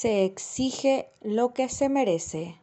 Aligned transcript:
Se 0.00 0.24
exige 0.24 1.10
lo 1.20 1.52
que 1.52 1.68
se 1.68 1.90
merece. 1.90 2.56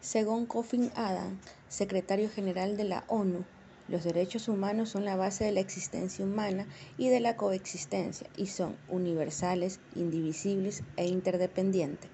Según 0.00 0.46
Kofi 0.46 0.90
Annan, 0.94 1.38
secretario 1.68 2.30
general 2.30 2.78
de 2.78 2.84
la 2.84 3.04
ONU, 3.08 3.44
los 3.88 4.02
derechos 4.02 4.48
humanos 4.48 4.88
son 4.88 5.04
la 5.04 5.16
base 5.16 5.44
de 5.44 5.52
la 5.52 5.60
existencia 5.60 6.24
humana 6.24 6.66
y 6.96 7.10
de 7.10 7.20
la 7.20 7.36
coexistencia 7.36 8.26
y 8.38 8.46
son 8.46 8.78
universales, 8.88 9.80
indivisibles 9.94 10.82
e 10.96 11.08
interdependientes. 11.08 12.10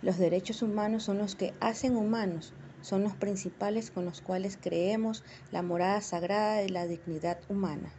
Los 0.00 0.16
derechos 0.16 0.62
humanos 0.62 1.02
son 1.02 1.18
los 1.18 1.36
que 1.36 1.52
hacen 1.60 1.96
humanos, 1.96 2.54
son 2.80 3.02
los 3.02 3.14
principales 3.14 3.90
con 3.90 4.06
los 4.06 4.22
cuales 4.22 4.58
creemos 4.58 5.22
la 5.50 5.60
morada 5.60 6.00
sagrada 6.00 6.54
de 6.62 6.70
la 6.70 6.86
dignidad 6.86 7.38
humana. 7.50 7.92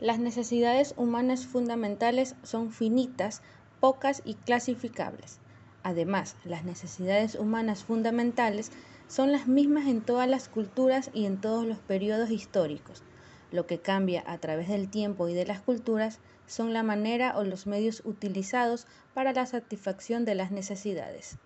Las 0.00 0.18
necesidades 0.18 0.94
humanas 0.96 1.46
fundamentales 1.46 2.34
son 2.42 2.72
finitas, 2.72 3.42
pocas 3.80 4.22
y 4.24 4.34
clasificables. 4.34 5.38
Además, 5.82 6.36
las 6.44 6.64
necesidades 6.64 7.34
humanas 7.34 7.84
fundamentales 7.84 8.70
son 9.08 9.32
las 9.32 9.48
mismas 9.48 9.88
en 9.88 10.02
todas 10.02 10.28
las 10.28 10.48
culturas 10.48 11.10
y 11.14 11.24
en 11.24 11.40
todos 11.40 11.66
los 11.66 11.78
periodos 11.78 12.30
históricos. 12.30 13.02
Lo 13.50 13.66
que 13.66 13.80
cambia 13.80 14.22
a 14.26 14.38
través 14.38 14.68
del 14.68 14.88
tiempo 14.88 15.28
y 15.28 15.34
de 15.34 15.46
las 15.46 15.60
culturas 15.60 16.20
son 16.46 16.72
la 16.72 16.82
manera 16.82 17.36
o 17.36 17.42
los 17.42 17.66
medios 17.66 18.02
utilizados 18.04 18.86
para 19.14 19.32
la 19.32 19.46
satisfacción 19.46 20.24
de 20.24 20.34
las 20.34 20.50
necesidades. 20.50 21.38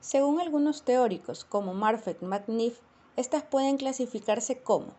Según 0.00 0.40
algunos 0.40 0.84
teóricos, 0.84 1.44
como 1.44 1.74
Marfet 1.74 2.22
McNiff, 2.22 2.78
estas 3.16 3.42
pueden 3.42 3.76
clasificarse 3.76 4.60
como 4.60 4.94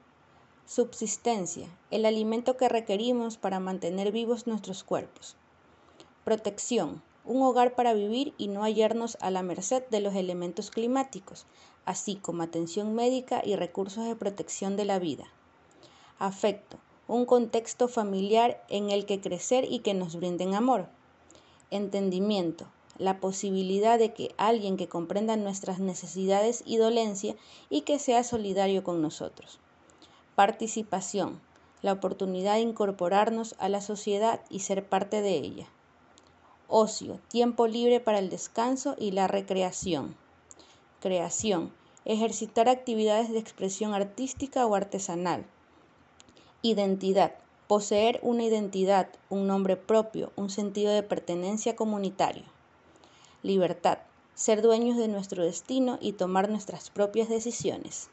subsistencia, 0.66 1.68
el 1.92 2.06
alimento 2.06 2.58
que 2.58 2.70
requerimos 2.70 3.38
para 3.38 3.60
mantener 3.60 4.12
vivos 4.12 4.48
nuestros 4.48 4.84
cuerpos. 4.84 5.36
Protección, 6.24 7.02
un 7.26 7.42
hogar 7.42 7.76
para 7.76 7.94
vivir 7.94 8.34
y 8.38 8.48
no 8.48 8.64
hallarnos 8.64 9.18
a 9.20 9.30
la 9.30 9.44
merced 9.44 9.84
de 9.90 10.00
los 10.00 10.16
elementos 10.16 10.72
climáticos, 10.72 11.46
así 11.84 12.16
como 12.16 12.44
atención 12.44 12.96
médica 12.96 13.42
y 13.44 13.58
recursos 13.58 14.06
de 14.06 14.16
protección 14.16 14.78
de 14.78 14.86
la 14.86 15.00
vida. 15.00 15.26
Afecto, 16.20 16.78
un 17.10 17.26
contexto 17.26 17.90
familiar 17.90 18.64
en 18.70 18.90
el 18.90 19.06
que 19.06 19.20
crecer 19.20 19.66
y 19.70 19.80
que 19.80 19.94
nos 19.94 20.16
brinden 20.16 20.54
amor. 20.54 20.88
Entendimiento, 21.72 22.68
la 22.98 23.20
posibilidad 23.20 24.00
de 24.00 24.14
que 24.14 24.34
alguien 24.38 24.78
que 24.78 24.88
comprenda 24.88 25.36
nuestras 25.36 25.80
necesidades 25.80 26.64
y 26.66 26.78
dolencia 26.78 27.36
y 27.70 27.82
que 27.82 28.00
sea 28.00 28.24
solidario 28.24 28.84
con 28.86 29.02
nosotros. 29.02 29.60
Participación, 30.36 31.42
la 31.82 31.92
oportunidad 31.92 32.54
de 32.54 32.62
incorporarnos 32.62 33.56
a 33.60 33.68
la 33.68 33.82
sociedad 33.82 34.40
y 34.50 34.60
ser 34.60 34.88
parte 34.88 35.22
de 35.22 35.36
ella. 35.36 35.68
Ocio, 36.76 37.20
tiempo 37.28 37.68
libre 37.68 38.00
para 38.00 38.18
el 38.18 38.32
descanso 38.32 38.96
y 38.98 39.12
la 39.12 39.28
recreación. 39.28 40.16
Creación, 41.02 41.72
ejercitar 42.04 42.68
actividades 42.68 43.30
de 43.30 43.38
expresión 43.38 43.94
artística 43.94 44.66
o 44.66 44.74
artesanal. 44.74 45.46
Identidad, 46.64 47.36
poseer 47.68 48.20
una 48.24 48.46
identidad, 48.46 49.08
un 49.30 49.46
nombre 49.46 49.78
propio, 49.78 50.32
un 50.36 50.50
sentido 50.50 50.92
de 50.92 51.04
pertenencia 51.04 51.76
comunitario. 51.76 52.46
Libertad, 53.44 54.00
ser 54.34 54.64
dueños 54.64 54.98
de 54.98 55.10
nuestro 55.10 55.44
destino 55.44 56.00
y 56.02 56.14
tomar 56.14 56.50
nuestras 56.50 56.90
propias 56.90 57.30
decisiones. 57.30 58.10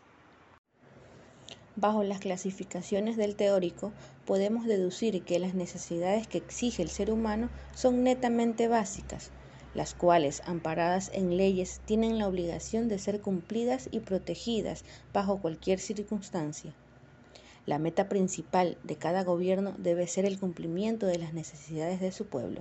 Bajo 1.81 2.05
las 2.05 2.21
clasificaciones 2.21 3.17
del 3.17 3.37
teórico, 3.37 3.91
podemos 4.27 4.67
deducir 4.67 5.23
que 5.23 5.39
las 5.39 5.55
necesidades 5.55 6.27
que 6.27 6.37
exige 6.37 6.83
el 6.83 6.91
ser 6.91 7.11
humano 7.11 7.49
son 7.75 8.05
netamente 8.05 8.69
básicas, 8.69 9.31
las 9.75 9.95
cuales, 9.95 10.43
amparadas 10.45 11.11
en 11.15 11.39
leyes, 11.39 11.81
tienen 11.87 12.19
la 12.19 12.29
obligación 12.29 12.89
de 12.89 12.99
ser 12.99 13.23
cumplidas 13.23 13.89
y 13.91 14.01
protegidas 14.01 14.85
bajo 15.15 15.39
cualquier 15.39 15.79
circunstancia. 15.79 16.75
La 17.65 17.79
meta 17.79 18.11
principal 18.11 18.77
de 18.83 18.97
cada 18.97 19.25
gobierno 19.25 19.73
debe 19.79 20.07
ser 20.07 20.27
el 20.27 20.39
cumplimiento 20.39 21.07
de 21.07 21.17
las 21.17 21.33
necesidades 21.33 21.99
de 21.99 22.13
su 22.13 22.27
pueblo. 22.27 22.61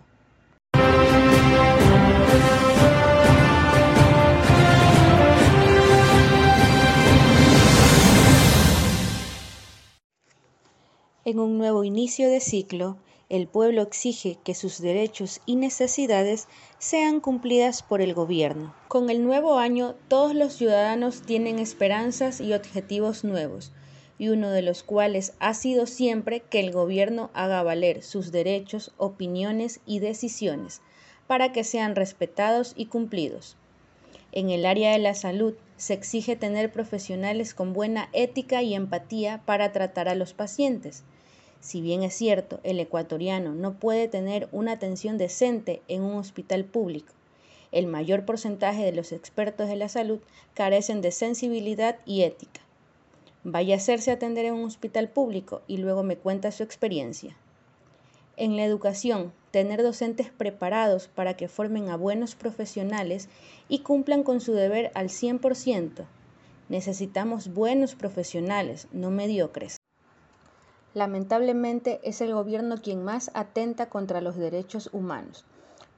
En 11.29 11.39
un 11.39 11.59
nuevo 11.59 11.83
inicio 11.83 12.27
de 12.27 12.39
ciclo, 12.39 12.97
el 13.29 13.47
pueblo 13.47 13.83
exige 13.83 14.39
que 14.43 14.55
sus 14.55 14.81
derechos 14.81 15.41
y 15.45 15.57
necesidades 15.57 16.47
sean 16.79 17.19
cumplidas 17.19 17.83
por 17.83 18.01
el 18.01 18.15
gobierno. 18.15 18.73
Con 18.87 19.11
el 19.11 19.23
nuevo 19.23 19.59
año, 19.59 19.93
todos 20.07 20.33
los 20.33 20.53
ciudadanos 20.53 21.21
tienen 21.21 21.59
esperanzas 21.59 22.41
y 22.41 22.53
objetivos 22.53 23.23
nuevos, 23.23 23.71
y 24.17 24.29
uno 24.29 24.49
de 24.49 24.63
los 24.63 24.81
cuales 24.81 25.33
ha 25.37 25.53
sido 25.53 25.85
siempre 25.85 26.39
que 26.39 26.61
el 26.61 26.71
gobierno 26.71 27.29
haga 27.35 27.61
valer 27.61 28.01
sus 28.01 28.31
derechos, 28.31 28.91
opiniones 28.97 29.81
y 29.85 29.99
decisiones, 29.99 30.81
para 31.27 31.51
que 31.51 31.63
sean 31.63 31.95
respetados 31.95 32.73
y 32.75 32.87
cumplidos. 32.87 33.55
En 34.31 34.49
el 34.49 34.65
área 34.65 34.93
de 34.93 34.99
la 34.99 35.13
salud 35.13 35.53
se 35.77 35.93
exige 35.93 36.35
tener 36.35 36.71
profesionales 36.71 37.53
con 37.53 37.73
buena 37.73 38.09
ética 38.13 38.63
y 38.63 38.73
empatía 38.73 39.43
para 39.45 39.71
tratar 39.71 40.09
a 40.09 40.15
los 40.15 40.33
pacientes. 40.33 41.03
Si 41.59 41.81
bien 41.81 42.03
es 42.03 42.13
cierto, 42.13 42.59
el 42.63 42.79
ecuatoriano 42.79 43.53
no 43.53 43.73
puede 43.73 44.07
tener 44.07 44.47
una 44.51 44.73
atención 44.73 45.17
decente 45.17 45.81
en 45.87 46.03
un 46.03 46.17
hospital 46.17 46.65
público, 46.65 47.13
el 47.71 47.85
mayor 47.85 48.25
porcentaje 48.25 48.83
de 48.83 48.91
los 48.91 49.11
expertos 49.11 49.67
de 49.67 49.75
la 49.75 49.89
salud 49.89 50.19
carecen 50.55 51.01
de 51.01 51.11
sensibilidad 51.11 51.99
y 52.05 52.23
ética. 52.23 52.61
Vaya 53.43 53.75
a 53.75 53.77
hacerse 53.77 54.11
atender 54.11 54.45
en 54.45 54.55
un 54.55 54.65
hospital 54.65 55.09
público 55.09 55.61
y 55.67 55.77
luego 55.77 56.01
me 56.01 56.17
cuenta 56.17 56.51
su 56.51 56.63
experiencia. 56.63 57.37
En 58.37 58.55
la 58.55 58.65
educación, 58.65 59.33
tener 59.51 59.83
docentes 59.83 60.31
preparados 60.31 61.07
para 61.07 61.35
que 61.35 61.47
formen 61.47 61.89
a 61.89 61.97
buenos 61.97 62.35
profesionales 62.35 63.29
y 63.67 63.79
cumplan 63.79 64.23
con 64.23 64.41
su 64.41 64.53
deber 64.53 64.91
al 64.95 65.09
100%. 65.09 66.05
Necesitamos 66.69 67.53
buenos 67.53 67.95
profesionales, 67.95 68.87
no 68.91 69.11
mediocres. 69.11 69.78
Lamentablemente 70.93 71.99
es 72.03 72.19
el 72.21 72.33
gobierno 72.33 72.77
quien 72.77 73.03
más 73.03 73.29
atenta 73.33 73.89
contra 73.89 74.21
los 74.21 74.35
derechos 74.35 74.89
humanos. 74.91 75.45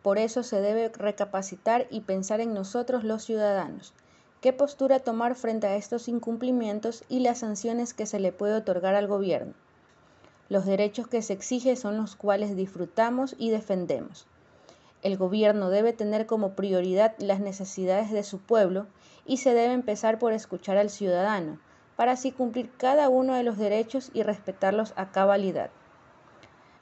Por 0.01 0.17
eso 0.17 0.43
se 0.43 0.59
debe 0.59 0.89
recapacitar 0.89 1.87
y 1.89 2.01
pensar 2.01 2.41
en 2.41 2.53
nosotros 2.53 3.03
los 3.03 3.23
ciudadanos. 3.23 3.93
¿Qué 4.41 4.51
postura 4.51 4.99
tomar 4.99 5.35
frente 5.35 5.67
a 5.67 5.75
estos 5.75 6.07
incumplimientos 6.07 7.03
y 7.07 7.19
las 7.19 7.39
sanciones 7.39 7.93
que 7.93 8.05
se 8.05 8.19
le 8.19 8.31
puede 8.31 8.55
otorgar 8.55 8.95
al 8.95 9.07
gobierno? 9.07 9.53
Los 10.49 10.65
derechos 10.65 11.07
que 11.07 11.21
se 11.21 11.33
exigen 11.33 11.77
son 11.77 11.95
los 11.95 12.15
cuales 12.15 12.55
disfrutamos 12.57 13.35
y 13.37 13.51
defendemos. 13.51 14.25
El 15.03 15.15
gobierno 15.15 15.69
debe 15.69 15.93
tener 15.93 16.25
como 16.25 16.55
prioridad 16.55 17.13
las 17.19 17.39
necesidades 17.39 18.11
de 18.11 18.23
su 18.23 18.39
pueblo 18.39 18.87
y 19.25 19.37
se 19.37 19.53
debe 19.53 19.73
empezar 19.73 20.19
por 20.19 20.33
escuchar 20.33 20.77
al 20.77 20.89
ciudadano, 20.89 21.59
para 22.01 22.13
así 22.13 22.31
cumplir 22.31 22.71
cada 22.77 23.09
uno 23.09 23.35
de 23.35 23.43
los 23.43 23.59
derechos 23.59 24.09
y 24.11 24.23
respetarlos 24.23 24.91
a 24.95 25.11
cabalidad. 25.11 25.69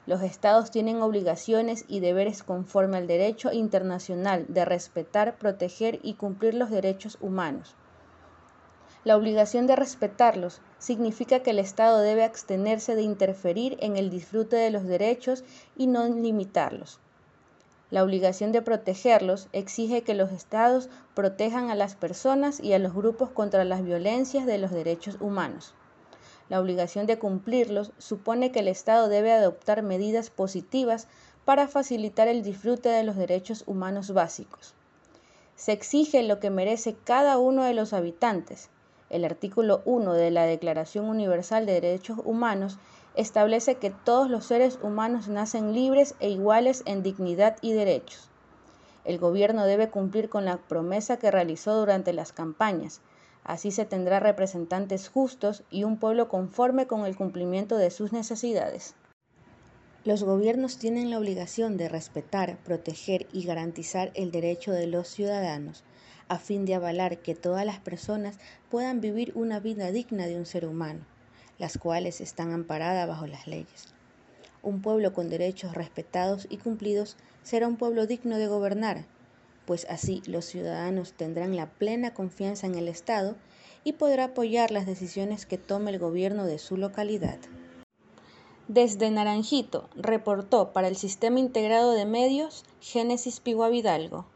Los 0.06 0.22
estados 0.22 0.70
tienen 0.70 1.02
obligaciones 1.02 1.84
y 1.88 2.00
deberes 2.00 2.42
conforme 2.42 2.96
al 2.96 3.06
derecho 3.06 3.52
internacional 3.52 4.46
de 4.48 4.64
respetar, 4.64 5.36
proteger 5.36 6.00
y 6.02 6.14
cumplir 6.14 6.54
los 6.54 6.70
derechos 6.70 7.18
humanos. 7.20 7.74
La 9.04 9.14
obligación 9.14 9.66
de 9.66 9.76
respetarlos 9.76 10.62
significa 10.78 11.40
que 11.40 11.50
el 11.50 11.58
Estado 11.58 11.98
debe 11.98 12.24
abstenerse 12.24 12.94
de 12.94 13.02
interferir 13.02 13.76
en 13.80 13.98
el 13.98 14.08
disfrute 14.08 14.56
de 14.56 14.70
los 14.70 14.84
derechos 14.84 15.44
y 15.76 15.86
no 15.86 16.08
limitarlos. 16.08 16.98
La 17.90 18.04
obligación 18.04 18.52
de 18.52 18.62
protegerlos 18.62 19.48
exige 19.52 20.02
que 20.02 20.14
los 20.14 20.30
Estados 20.30 20.88
protejan 21.14 21.70
a 21.70 21.74
las 21.74 21.96
personas 21.96 22.60
y 22.60 22.72
a 22.72 22.78
los 22.78 22.94
grupos 22.94 23.30
contra 23.30 23.64
las 23.64 23.84
violencias 23.84 24.46
de 24.46 24.58
los 24.58 24.70
derechos 24.70 25.16
humanos. 25.20 25.74
La 26.48 26.60
obligación 26.60 27.06
de 27.06 27.18
cumplirlos 27.18 27.92
supone 27.98 28.52
que 28.52 28.60
el 28.60 28.68
Estado 28.68 29.08
debe 29.08 29.32
adoptar 29.32 29.82
medidas 29.82 30.30
positivas 30.30 31.08
para 31.44 31.66
facilitar 31.66 32.28
el 32.28 32.42
disfrute 32.42 32.88
de 32.88 33.02
los 33.02 33.16
derechos 33.16 33.64
humanos 33.66 34.12
básicos. 34.12 34.74
Se 35.56 35.72
exige 35.72 36.22
lo 36.22 36.38
que 36.38 36.50
merece 36.50 36.94
cada 37.04 37.38
uno 37.38 37.64
de 37.64 37.74
los 37.74 37.92
habitantes, 37.92 38.68
el 39.10 39.24
artículo 39.24 39.82
1 39.84 40.14
de 40.14 40.30
la 40.30 40.44
Declaración 40.44 41.06
Universal 41.06 41.66
de 41.66 41.80
Derechos 41.80 42.20
Humanos 42.24 42.78
establece 43.14 43.76
que 43.76 43.90
todos 43.90 44.30
los 44.30 44.44
seres 44.44 44.78
humanos 44.82 45.28
nacen 45.28 45.72
libres 45.72 46.14
e 46.20 46.30
iguales 46.30 46.82
en 46.86 47.02
dignidad 47.02 47.56
y 47.60 47.72
derechos. 47.72 48.30
El 49.04 49.18
gobierno 49.18 49.64
debe 49.64 49.88
cumplir 49.88 50.28
con 50.28 50.44
la 50.44 50.58
promesa 50.58 51.18
que 51.18 51.30
realizó 51.30 51.74
durante 51.74 52.12
las 52.12 52.32
campañas. 52.32 53.00
Así 53.44 53.70
se 53.70 53.84
tendrá 53.84 54.20
representantes 54.20 55.08
justos 55.08 55.64
y 55.70 55.84
un 55.84 55.96
pueblo 55.96 56.28
conforme 56.28 56.86
con 56.86 57.06
el 57.06 57.16
cumplimiento 57.16 57.76
de 57.78 57.90
sus 57.90 58.12
necesidades. 58.12 58.94
Los 60.04 60.22
gobiernos 60.22 60.78
tienen 60.78 61.10
la 61.10 61.18
obligación 61.18 61.76
de 61.76 61.88
respetar, 61.88 62.58
proteger 62.64 63.26
y 63.32 63.44
garantizar 63.44 64.12
el 64.14 64.30
derecho 64.30 64.72
de 64.72 64.86
los 64.86 65.08
ciudadanos, 65.08 65.84
a 66.28 66.38
fin 66.38 66.64
de 66.64 66.74
avalar 66.74 67.18
que 67.18 67.34
todas 67.34 67.66
las 67.66 67.80
personas 67.80 68.38
puedan 68.70 69.00
vivir 69.00 69.32
una 69.34 69.60
vida 69.60 69.90
digna 69.90 70.26
de 70.26 70.36
un 70.36 70.46
ser 70.46 70.64
humano, 70.66 71.04
las 71.60 71.78
cuales 71.78 72.20
están 72.20 72.52
amparadas 72.52 73.06
bajo 73.06 73.28
las 73.28 73.46
leyes. 73.46 73.94
Un 74.62 74.80
pueblo 74.82 75.12
con 75.12 75.28
derechos 75.28 75.74
respetados 75.74 76.46
y 76.50 76.56
cumplidos 76.56 77.16
será 77.42 77.68
un 77.68 77.76
pueblo 77.76 78.06
digno 78.06 78.38
de 78.38 78.48
gobernar, 78.48 79.04
pues 79.66 79.86
así 79.88 80.22
los 80.26 80.46
ciudadanos 80.46 81.12
tendrán 81.12 81.54
la 81.54 81.66
plena 81.66 82.14
confianza 82.14 82.66
en 82.66 82.74
el 82.74 82.88
Estado 82.88 83.36
y 83.84 83.92
podrá 83.92 84.24
apoyar 84.24 84.70
las 84.70 84.86
decisiones 84.86 85.44
que 85.46 85.58
tome 85.58 85.90
el 85.90 85.98
gobierno 85.98 86.46
de 86.46 86.58
su 86.58 86.78
localidad. 86.78 87.38
Desde 88.66 89.10
Naranjito, 89.10 89.90
reportó 89.96 90.72
para 90.72 90.88
el 90.88 90.96
Sistema 90.96 91.40
Integrado 91.40 91.92
de 91.92 92.06
Medios 92.06 92.64
Génesis 92.80 93.40
Pigua 93.40 93.68
Vidalgo. 93.68 94.26